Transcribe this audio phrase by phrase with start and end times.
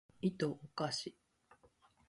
[0.19, 1.15] いとをかし